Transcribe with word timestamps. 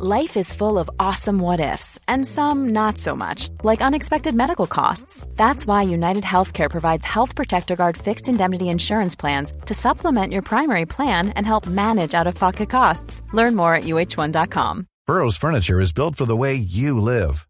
Life 0.00 0.36
is 0.36 0.52
full 0.52 0.78
of 0.78 0.88
awesome 1.00 1.40
what 1.40 1.58
ifs, 1.58 1.98
and 2.06 2.24
some 2.24 2.68
not 2.68 2.98
so 2.98 3.16
much, 3.16 3.48
like 3.64 3.80
unexpected 3.80 4.32
medical 4.32 4.68
costs. 4.68 5.26
That's 5.34 5.66
why 5.66 5.82
United 5.82 6.22
Healthcare 6.22 6.70
provides 6.70 7.04
Health 7.04 7.34
Protector 7.34 7.74
Guard 7.74 7.96
fixed 7.96 8.28
indemnity 8.28 8.68
insurance 8.68 9.16
plans 9.16 9.52
to 9.66 9.74
supplement 9.74 10.32
your 10.32 10.42
primary 10.42 10.86
plan 10.86 11.30
and 11.30 11.44
help 11.44 11.66
manage 11.66 12.14
out 12.14 12.28
of 12.28 12.36
pocket 12.36 12.70
costs. 12.70 13.22
Learn 13.32 13.56
more 13.56 13.74
at 13.74 13.84
uh1.com. 13.84 14.86
Burrow's 15.04 15.36
Furniture 15.36 15.80
is 15.80 15.92
built 15.92 16.14
for 16.14 16.26
the 16.26 16.36
way 16.36 16.54
you 16.54 17.00
live. 17.00 17.48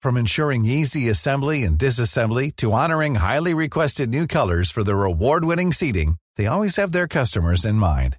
From 0.00 0.16
ensuring 0.16 0.66
easy 0.66 1.08
assembly 1.08 1.64
and 1.64 1.76
disassembly 1.76 2.54
to 2.56 2.74
honoring 2.74 3.16
highly 3.16 3.54
requested 3.54 4.08
new 4.08 4.28
colors 4.28 4.70
for 4.70 4.84
their 4.84 5.02
award 5.02 5.44
winning 5.44 5.72
seating, 5.72 6.14
they 6.36 6.46
always 6.46 6.76
have 6.76 6.92
their 6.92 7.08
customers 7.08 7.64
in 7.64 7.74
mind. 7.74 8.18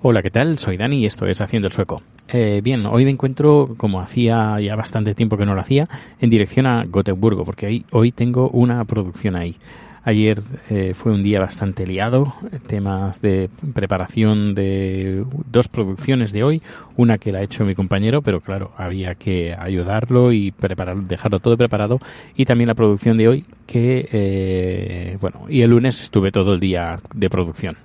Hola, 0.00 0.22
¿qué 0.22 0.30
tal? 0.30 0.60
Soy 0.60 0.76
Dani 0.76 1.00
y 1.00 1.06
esto 1.06 1.26
es 1.26 1.40
Haciendo 1.40 1.66
el 1.66 1.74
Sueco. 1.74 2.02
Eh, 2.28 2.60
bien, 2.62 2.86
hoy 2.86 3.04
me 3.04 3.10
encuentro, 3.10 3.74
como 3.76 4.00
hacía 4.00 4.60
ya 4.60 4.76
bastante 4.76 5.12
tiempo 5.12 5.36
que 5.36 5.44
no 5.44 5.56
lo 5.56 5.60
hacía, 5.60 5.88
en 6.20 6.30
dirección 6.30 6.66
a 6.66 6.84
Gotemburgo, 6.84 7.44
porque 7.44 7.82
hoy, 7.90 8.12
tengo 8.12 8.48
una 8.50 8.84
producción 8.84 9.34
ahí. 9.34 9.56
Ayer 10.04 10.40
eh, 10.70 10.92
fue 10.94 11.10
un 11.10 11.24
día 11.24 11.40
bastante 11.40 11.84
liado, 11.84 12.32
temas 12.68 13.20
de 13.20 13.50
preparación 13.74 14.54
de 14.54 15.24
dos 15.50 15.66
producciones 15.66 16.30
de 16.30 16.44
hoy, 16.44 16.62
una 16.96 17.18
que 17.18 17.32
la 17.32 17.40
ha 17.40 17.42
hecho 17.42 17.64
mi 17.64 17.74
compañero, 17.74 18.22
pero 18.22 18.40
claro, 18.40 18.70
había 18.76 19.16
que 19.16 19.52
ayudarlo 19.58 20.30
y 20.32 20.52
preparar, 20.52 20.96
dejarlo 20.98 21.40
todo 21.40 21.56
preparado, 21.56 21.98
y 22.36 22.44
también 22.44 22.68
la 22.68 22.76
producción 22.76 23.16
de 23.16 23.26
hoy, 23.26 23.44
que, 23.66 24.08
eh, 24.12 25.18
bueno, 25.20 25.46
y 25.48 25.62
el 25.62 25.70
lunes 25.70 26.00
estuve 26.00 26.30
todo 26.30 26.54
el 26.54 26.60
día 26.60 27.00
de 27.12 27.28
producción 27.28 27.76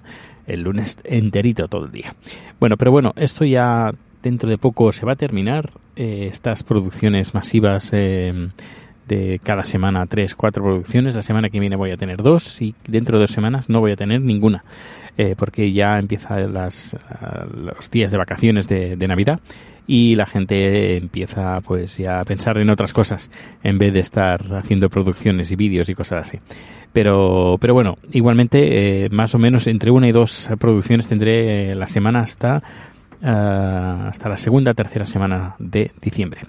el 0.48 0.62
lunes 0.62 0.98
enterito 1.04 1.68
todo 1.68 1.86
el 1.86 1.92
día. 1.92 2.14
Bueno, 2.60 2.78
pero 2.78 2.92
bueno, 2.92 3.14
esto 3.16 3.46
ya 3.46 3.92
dentro 4.22 4.50
de 4.50 4.58
poco 4.58 4.92
se 4.92 5.06
va 5.06 5.14
a 5.14 5.16
terminar. 5.16 5.72
Eh, 5.96 6.28
estas 6.32 6.64
producciones 6.64 7.34
masivas 7.34 7.90
eh, 7.94 8.50
de 9.08 9.40
cada 9.44 9.64
semana, 9.64 10.06
tres, 10.06 10.36
cuatro 10.36 10.64
producciones. 10.64 11.16
La 11.16 11.22
semana 11.22 11.50
que 11.50 11.60
viene 11.60 11.76
voy 11.76 11.92
a 11.92 11.98
tener 11.98 12.22
dos 12.22 12.62
y 12.62 12.76
dentro 12.88 13.18
de 13.18 13.24
dos 13.24 13.32
semanas 13.32 13.70
no 13.70 13.80
voy 13.80 13.92
a 13.92 13.96
tener 13.96 14.22
ninguna. 14.22 14.64
Eh, 15.18 15.36
porque 15.38 15.72
ya 15.72 16.00
empiezan 16.00 16.54
las, 16.54 16.98
los 17.54 17.92
días 17.92 18.10
de 18.10 18.18
vacaciones 18.18 18.68
de, 18.68 18.96
de 18.96 19.08
Navidad 19.08 19.40
y 19.86 20.16
la 20.16 20.26
gente 20.26 20.98
empieza 20.98 21.60
pues 21.62 21.98
ya 21.98 22.20
a 22.20 22.26
pensar 22.26 22.58
en 22.58 22.70
otras 22.70 22.94
cosas 22.94 23.30
en 23.64 23.78
vez 23.78 23.94
de 23.94 24.00
estar 24.00 24.42
haciendo 24.56 24.90
producciones 24.90 25.52
y 25.52 25.56
vídeos 25.56 25.90
y 25.90 25.94
cosas 25.94 26.28
así. 26.28 26.40
Pero, 26.94 27.58
pero 27.60 27.74
bueno, 27.74 27.98
igualmente, 28.12 29.06
eh, 29.06 29.10
más 29.10 29.34
o 29.34 29.40
menos 29.40 29.68
entre 29.68 29.92
una 29.92 30.08
y 30.08 30.12
dos 30.12 30.50
producciones 30.60 31.08
tendré 31.08 31.72
eh, 31.72 31.76
la 31.76 31.88
semana 31.88 32.22
hasta, 32.22 32.62
hasta 33.22 34.30
la 34.30 34.38
segunda, 34.38 34.74
tercera 34.74 35.06
semana 35.06 35.56
de 35.58 35.92
diciembre. 36.02 36.42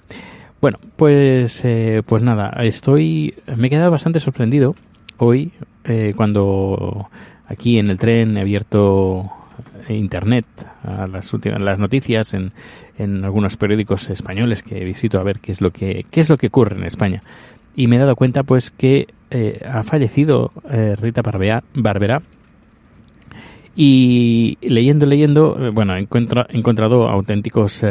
Bueno, 0.65 0.79
pues, 0.95 1.63
eh, 1.63 2.01
pues 2.03 2.23
nada, 2.23 2.49
estoy, 2.63 3.35
me 3.55 3.67
he 3.67 3.69
quedado 3.69 3.91
bastante 3.91 4.19
sorprendido 4.19 4.73
hoy 5.17 5.51
cuando 6.15 7.07
aquí 7.45 7.77
en 7.77 7.91
el 7.91 7.99
tren 7.99 8.35
he 8.35 8.41
abierto 8.41 9.29
internet 9.87 10.47
a 10.83 11.05
las 11.05 11.31
últimas 11.35 11.61
las 11.61 11.77
noticias 11.77 12.33
en, 12.33 12.51
en 12.97 13.23
algunos 13.23 13.57
periódicos 13.57 14.09
españoles 14.09 14.63
que 14.63 14.83
visito 14.83 15.19
a 15.19 15.23
ver 15.23 15.39
qué 15.39 15.51
es 15.51 15.61
lo 15.61 15.69
que 15.69 16.07
qué 16.09 16.21
es 16.21 16.31
lo 16.31 16.35
que 16.35 16.47
ocurre 16.47 16.77
en 16.77 16.85
España. 16.85 17.21
Y 17.75 17.85
me 17.85 17.97
he 17.97 17.99
dado 17.99 18.15
cuenta 18.15 18.41
pues 18.41 18.71
que 18.71 19.05
eh, 19.29 19.63
ha 19.71 19.83
fallecido 19.83 20.51
eh, 20.71 20.95
Rita 20.99 21.21
Barbera 21.21 22.23
y 23.75 24.57
leyendo, 24.61 25.05
leyendo, 25.05 25.57
eh, 25.59 25.69
bueno, 25.69 25.95
he 25.95 25.99
encontrado 25.99 27.09
auténticos, 27.09 27.83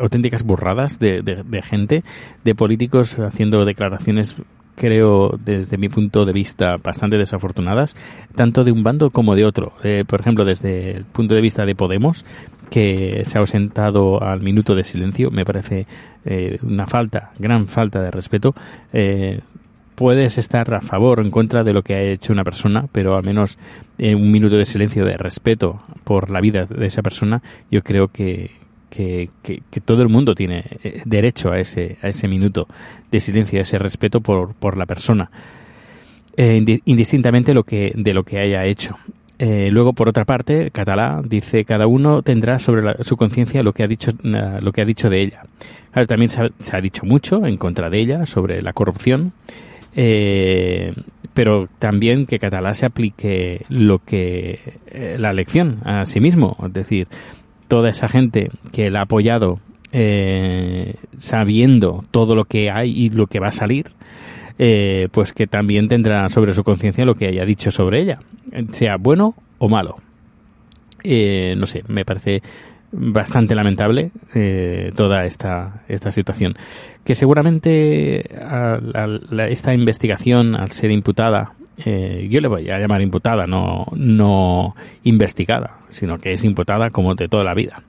auténticas 0.00 0.42
burradas 0.42 0.98
de, 0.98 1.22
de, 1.22 1.62
gente, 1.62 2.02
de 2.44 2.54
políticos 2.54 3.18
haciendo 3.18 3.64
declaraciones, 3.64 4.36
creo, 4.76 5.38
desde 5.44 5.78
mi 5.78 5.88
punto 5.88 6.24
de 6.24 6.32
vista, 6.32 6.76
bastante 6.78 7.18
desafortunadas, 7.18 7.96
tanto 8.34 8.64
de 8.64 8.72
un 8.72 8.82
bando 8.82 9.10
como 9.10 9.34
de 9.34 9.44
otro. 9.44 9.72
por 10.06 10.20
ejemplo, 10.20 10.44
desde 10.44 10.92
el 10.92 11.04
punto 11.04 11.34
de 11.34 11.40
vista 11.40 11.66
de 11.66 11.74
Podemos, 11.74 12.24
que 12.70 13.22
se 13.24 13.38
ha 13.38 13.40
ausentado 13.40 14.22
al 14.22 14.40
minuto 14.40 14.74
de 14.74 14.84
silencio, 14.84 15.30
me 15.30 15.44
parece 15.44 15.86
una 16.62 16.86
falta, 16.86 17.32
gran 17.38 17.68
falta 17.68 18.02
de 18.02 18.10
respeto 18.10 18.54
puedes 19.96 20.38
estar 20.38 20.72
a 20.72 20.80
favor 20.80 21.18
o 21.18 21.22
en 21.22 21.30
contra 21.30 21.64
de 21.64 21.72
lo 21.72 21.82
que 21.82 21.94
ha 21.94 22.02
hecho 22.02 22.32
una 22.32 22.44
persona, 22.44 22.86
pero 22.92 23.16
al 23.16 23.24
menos 23.24 23.58
en 23.98 24.16
un 24.16 24.30
minuto 24.30 24.56
de 24.56 24.66
silencio 24.66 25.04
de 25.04 25.16
respeto 25.16 25.80
por 26.04 26.30
la 26.30 26.40
vida 26.40 26.66
de 26.66 26.86
esa 26.86 27.02
persona, 27.02 27.42
yo 27.70 27.82
creo 27.82 28.08
que, 28.08 28.50
que, 28.90 29.30
todo 29.84 30.02
el 30.02 30.08
mundo 30.08 30.34
tiene 30.34 30.64
eh, 30.84 31.02
derecho 31.04 31.50
a 31.50 31.58
ese, 31.58 31.96
a 32.02 32.08
ese 32.08 32.28
minuto 32.28 32.68
de 33.10 33.20
silencio, 33.20 33.58
a 33.58 33.62
ese 33.62 33.78
respeto 33.78 34.20
por, 34.20 34.54
por 34.54 34.76
la 34.76 34.86
persona, 34.86 35.30
eh, 36.36 36.80
indistintamente 36.84 37.54
lo 37.54 37.64
que, 37.64 37.92
de 37.96 38.14
lo 38.14 38.22
que 38.22 38.38
haya 38.38 38.64
hecho. 38.66 38.96
Eh, 39.38 39.68
luego, 39.70 39.92
por 39.92 40.08
otra 40.08 40.24
parte, 40.24 40.70
Catalá 40.70 41.20
dice 41.22 41.64
cada 41.64 41.86
uno 41.86 42.22
tendrá 42.22 42.58
sobre 42.58 43.02
su 43.04 43.16
conciencia 43.16 43.62
lo 43.62 43.74
que 43.74 43.82
ha 43.82 43.86
dicho 43.86 44.12
lo 44.22 44.72
que 44.72 44.80
ha 44.80 44.84
dicho 44.86 45.10
de 45.10 45.20
ella. 45.20 45.42
también 46.06 46.30
se 46.30 46.76
ha, 46.76 46.80
dicho 46.80 47.04
mucho 47.04 47.44
en 47.44 47.58
contra 47.58 47.90
de 47.90 48.00
ella 48.00 48.24
sobre 48.24 48.62
la 48.62 48.72
corrupción 48.72 49.32
eh, 49.98 50.92
pero 51.32 51.68
también 51.78 52.26
que 52.26 52.38
Catalá 52.38 52.74
se 52.74 52.86
aplique 52.86 53.64
lo 53.70 53.98
que 53.98 54.60
eh, 54.88 55.16
la 55.18 55.30
elección 55.30 55.78
a 55.84 56.04
sí 56.04 56.20
mismo, 56.20 56.56
es 56.64 56.72
decir, 56.72 57.08
toda 57.66 57.88
esa 57.88 58.08
gente 58.08 58.50
que 58.72 58.90
la 58.90 59.00
ha 59.00 59.02
apoyado 59.04 59.58
eh, 59.92 60.94
sabiendo 61.16 62.04
todo 62.10 62.34
lo 62.34 62.44
que 62.44 62.70
hay 62.70 62.90
y 62.90 63.08
lo 63.08 63.26
que 63.26 63.40
va 63.40 63.48
a 63.48 63.52
salir, 63.52 63.86
pues 65.10 65.32
que 65.34 65.46
también 65.46 65.88
tendrá 65.88 66.28
sobre 66.28 66.54
su 66.54 66.62
conciencia 66.62 67.04
lo 67.04 67.14
que 67.14 67.26
haya 67.28 67.44
dicho 67.44 67.70
sobre 67.70 68.02
ella, 68.02 68.20
sea 68.70 68.96
bueno 68.98 69.34
o 69.58 69.68
malo. 69.68 69.96
no 71.04 71.66
sé, 71.66 71.82
me 71.88 72.04
parece 72.04 72.42
bastante 72.92 73.54
lamentable 73.54 74.10
eh, 74.34 74.92
toda 74.96 75.24
esta, 75.24 75.82
esta 75.88 76.10
situación. 76.10 76.54
Que 77.04 77.14
seguramente 77.14 78.28
esta 79.48 79.74
investigación, 79.74 80.54
al 80.54 80.70
ser 80.72 80.90
imputada, 80.90 81.52
eh, 81.84 82.26
yo 82.30 82.40
le 82.40 82.48
voy 82.48 82.70
a 82.70 82.78
llamar 82.78 83.02
imputada, 83.02 83.46
no, 83.46 83.86
no 83.94 84.74
investigada, 85.04 85.78
sino 85.90 86.18
que 86.18 86.32
es 86.32 86.44
imputada 86.44 86.90
como 86.90 87.14
de 87.14 87.28
toda 87.28 87.44
la 87.44 87.54
vida. 87.54 87.82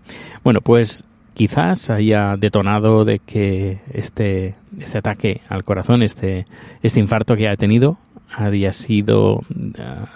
Bueno, 0.44 0.62
pues 0.62 1.06
quizás 1.34 1.90
haya 1.90 2.36
detonado 2.38 3.06
de 3.06 3.20
que 3.20 3.80
este, 3.94 4.56
este 4.80 4.98
ataque 4.98 5.42
al 5.50 5.64
corazón, 5.64 6.04
este, 6.04 6.46
este 6.82 7.00
infarto 7.00 7.36
que 7.36 7.48
ha 7.48 7.56
tenido, 7.56 7.98
haya 8.36 8.72
sido... 8.72 9.42
Ah, 9.80 10.08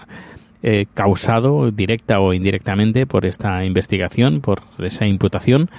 eh, 0.63 0.85
causado 0.93 1.71
directa 1.71 2.19
o 2.19 2.33
indirectamente 2.33 3.05
por 3.05 3.25
esta 3.25 3.65
investigación, 3.65 4.41
por 4.41 4.63
esa 4.79 5.05
imputación. 5.05 5.69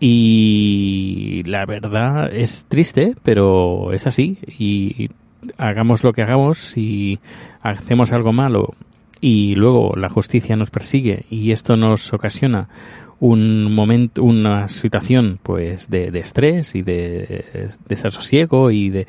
Y 0.00 1.42
la 1.46 1.64
verdad 1.66 2.32
es 2.32 2.66
triste, 2.68 3.14
pero 3.22 3.92
es 3.92 4.06
así. 4.06 4.38
Y 4.58 5.10
hagamos 5.56 6.04
lo 6.04 6.12
que 6.12 6.22
hagamos, 6.22 6.58
si 6.58 7.18
hacemos 7.62 8.12
algo 8.12 8.32
malo 8.32 8.74
y 9.20 9.54
luego 9.54 9.94
la 9.96 10.10
justicia 10.10 10.56
nos 10.56 10.70
persigue 10.70 11.24
y 11.30 11.52
esto 11.52 11.76
nos 11.76 12.12
ocasiona 12.12 12.68
un 13.20 13.72
momento, 13.74 14.22
una 14.22 14.68
situación 14.68 15.38
pues 15.42 15.88
de, 15.90 16.08
estrés 16.18 16.74
y 16.74 16.82
de 16.82 17.68
desasosiego 17.88 18.70
y 18.70 18.90
de, 18.90 19.06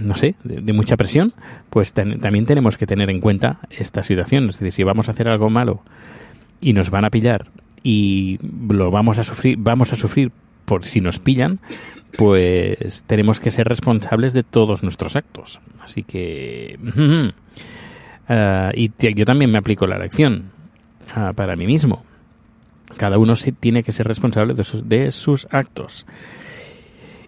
no 0.00 0.16
sé, 0.16 0.34
de, 0.44 0.72
mucha 0.72 0.96
presión, 0.96 1.32
pues 1.70 1.92
también 1.92 2.46
tenemos 2.46 2.76
que 2.76 2.86
tener 2.86 3.10
en 3.10 3.20
cuenta 3.20 3.60
esta 3.70 4.02
situación. 4.02 4.48
Es 4.48 4.58
decir, 4.58 4.72
si 4.72 4.82
vamos 4.82 5.08
a 5.08 5.12
hacer 5.12 5.28
algo 5.28 5.50
malo 5.50 5.82
y 6.60 6.72
nos 6.72 6.90
van 6.90 7.04
a 7.04 7.10
pillar 7.10 7.46
y 7.82 8.38
lo 8.68 8.90
vamos 8.90 9.18
a 9.18 9.24
sufrir, 9.24 9.56
vamos 9.58 9.92
a 9.92 9.96
sufrir 9.96 10.32
por 10.64 10.84
si 10.84 11.00
nos 11.00 11.18
pillan, 11.18 11.60
pues 12.16 13.04
tenemos 13.06 13.40
que 13.40 13.50
ser 13.50 13.68
responsables 13.68 14.32
de 14.32 14.42
todos 14.42 14.82
nuestros 14.82 15.16
actos. 15.16 15.60
Así 15.80 16.02
que... 16.02 16.78
Ah, 18.28 18.72
y 18.74 18.90
yo 19.14 19.24
también 19.24 19.52
me 19.52 19.58
aplico 19.58 19.86
la 19.86 19.98
lección 19.98 20.50
ah, 21.14 21.32
para 21.32 21.54
mí 21.54 21.64
mismo 21.64 22.02
cada 22.96 23.18
uno 23.18 23.34
tiene 23.60 23.82
que 23.82 23.92
ser 23.92 24.06
responsable 24.06 24.54
de 24.54 24.64
sus, 24.64 24.88
de 24.88 25.10
sus 25.10 25.46
actos. 25.50 26.06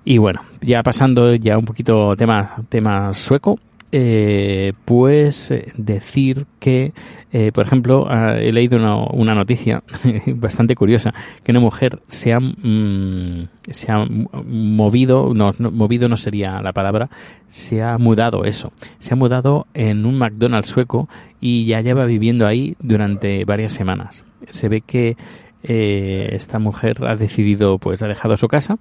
Y 0.05 0.19
bueno, 0.19 0.41
ya 0.61 0.83
pasando 0.83 1.35
ya 1.35 1.59
un 1.59 1.65
poquito 1.65 2.17
tema, 2.17 2.57
tema 2.71 3.13
sueco, 3.13 3.59
eh, 3.91 4.75
pues 4.85 5.51
eh, 5.51 5.73
decir 5.79 6.45
que, 6.61 6.93
eh, 7.33 7.53
por 7.53 7.65
ejemplo, 7.65 8.07
ah, 8.11 8.37
he 8.39 8.53
leído 8.53 8.77
una, 9.13 9.35
noticia 9.35 9.83
bastante 10.27 10.75
curiosa, 10.75 11.15
que 11.43 11.53
una 11.53 11.61
mujer 11.61 12.01
se 12.09 12.35
ha, 12.35 12.41
mm, 12.41 13.49
se 13.71 13.91
ha 13.91 14.05
movido, 14.45 15.33
no, 15.33 15.55
movido 15.59 16.09
no 16.09 16.19
sería 16.19 16.61
la 16.61 16.75
palabra, 16.75 17.09
se 17.49 17.83
ha 17.83 17.97
mudado 17.97 18.45
eso, 18.45 18.73
se 18.99 19.15
ha 19.15 19.17
mudado 19.17 19.67
en 19.73 20.05
un 20.05 20.19
McDonald's 20.19 20.69
sueco 20.69 21.09
y 21.41 21.65
ya 21.65 21.81
lleva 21.81 22.05
viviendo 22.05 22.47
ahí 22.47 22.77
durante 22.81 23.47
varias 23.47 23.73
semanas. 23.73 24.23
Se 24.51 24.69
ve 24.69 24.83
que 24.83 25.17
esta 25.63 26.59
mujer 26.59 26.97
ha 27.05 27.17
decidido, 27.17 27.79
pues 27.79 28.03
ha 28.03 28.09
dejado 28.09 28.37
su 28.37 28.49
casa 28.49 28.79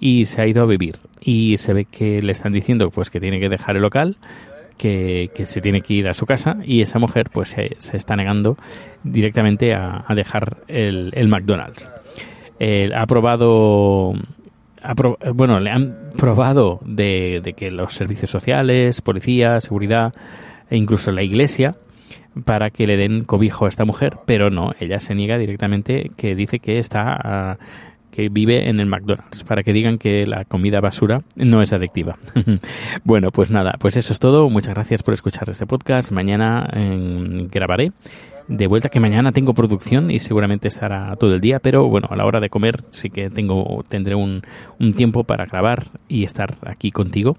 y 0.00 0.24
se 0.24 0.42
ha 0.42 0.46
ido 0.46 0.62
a 0.62 0.66
vivir. 0.66 0.96
Y 1.20 1.56
se 1.58 1.72
ve 1.72 1.84
que 1.84 2.22
le 2.22 2.32
están 2.32 2.52
diciendo 2.52 2.90
pues 2.90 3.10
que 3.10 3.20
tiene 3.20 3.40
que 3.40 3.48
dejar 3.48 3.76
el 3.76 3.82
local, 3.82 4.16
que, 4.76 5.30
se 5.44 5.60
tiene 5.60 5.80
que 5.80 5.94
ir 5.94 6.08
a 6.08 6.14
su 6.14 6.26
casa 6.26 6.58
y 6.64 6.80
esa 6.80 6.98
mujer 6.98 7.30
pues 7.32 7.50
se, 7.50 7.96
está 7.96 8.16
negando 8.16 8.56
directamente 9.02 9.74
a, 9.74 10.04
dejar 10.14 10.58
el, 10.68 11.10
el 11.14 11.28
McDonald's. 11.28 11.88
ha 12.94 13.06
probado 13.06 14.14
bueno, 15.34 15.58
le 15.58 15.70
han 15.70 16.10
probado 16.16 16.78
de, 16.84 17.40
de, 17.42 17.54
que 17.54 17.72
los 17.72 17.92
servicios 17.94 18.30
sociales, 18.30 19.00
policía, 19.00 19.60
seguridad 19.60 20.14
e 20.70 20.76
incluso 20.76 21.10
la 21.10 21.24
iglesia 21.24 21.74
para 22.44 22.70
que 22.70 22.86
le 22.86 22.96
den 22.96 23.24
cobijo 23.24 23.66
a 23.66 23.68
esta 23.68 23.84
mujer, 23.84 24.16
pero 24.26 24.50
no, 24.50 24.72
ella 24.80 24.98
se 25.00 25.14
niega 25.14 25.38
directamente 25.38 26.10
que 26.16 26.34
dice 26.34 26.58
que 26.58 26.78
está 26.78 27.58
que 28.16 28.30
vive 28.30 28.70
en 28.70 28.80
el 28.80 28.86
McDonald's, 28.86 29.44
para 29.44 29.62
que 29.62 29.74
digan 29.74 29.98
que 29.98 30.26
la 30.26 30.46
comida 30.46 30.80
basura 30.80 31.20
no 31.34 31.60
es 31.60 31.74
adictiva. 31.74 32.16
bueno, 33.04 33.30
pues 33.30 33.50
nada, 33.50 33.74
pues 33.78 33.98
eso 33.98 34.14
es 34.14 34.18
todo. 34.18 34.48
Muchas 34.48 34.72
gracias 34.72 35.02
por 35.02 35.12
escuchar 35.12 35.50
este 35.50 35.66
podcast. 35.66 36.12
Mañana 36.12 36.66
em, 36.72 37.48
grabaré 37.48 37.92
de 38.48 38.66
vuelta 38.68 38.88
que 38.88 39.00
mañana 39.00 39.32
tengo 39.32 39.52
producción 39.52 40.10
y 40.10 40.18
seguramente 40.18 40.68
estará 40.68 41.14
todo 41.16 41.34
el 41.34 41.42
día, 41.42 41.58
pero 41.58 41.88
bueno, 41.88 42.08
a 42.10 42.16
la 42.16 42.24
hora 42.24 42.40
de 42.40 42.48
comer 42.48 42.84
sí 42.90 43.10
que 43.10 43.28
tengo 43.28 43.84
tendré 43.86 44.14
un 44.14 44.42
tiempo 44.96 45.24
para 45.24 45.44
grabar 45.44 45.88
y 46.08 46.24
estar 46.24 46.54
aquí 46.64 46.92
contigo 46.92 47.36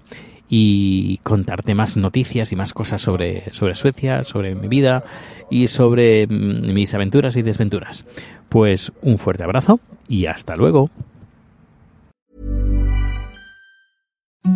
y 0.48 1.18
contarte 1.18 1.74
más 1.74 1.96
noticias 1.96 2.52
y 2.52 2.56
más 2.56 2.72
cosas 2.72 3.02
sobre, 3.02 3.52
sobre 3.52 3.74
Suecia, 3.74 4.24
sobre 4.24 4.54
mi 4.54 4.68
vida 4.68 5.04
y 5.50 5.66
sobre 5.66 6.26
mm, 6.26 6.72
mis 6.72 6.94
aventuras 6.94 7.36
y 7.36 7.42
desventuras. 7.42 8.04
Pues 8.48 8.92
un 9.02 9.18
fuerte 9.18 9.44
abrazo 9.44 9.80
y 10.08 10.26
hasta 10.26 10.56
luego. 10.56 10.90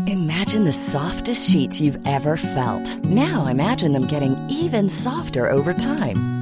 Imagine 0.06 0.64
the 0.64 0.72
softest 0.72 1.50
sheets 1.50 1.80
you've 1.80 1.98
ever 2.06 2.36
felt. 2.36 2.98
Now 3.04 3.46
imagine 3.46 3.92
them 3.92 4.06
getting 4.06 4.36
even 4.48 4.88
softer 4.88 5.50
over 5.50 5.74
time. 5.74 6.41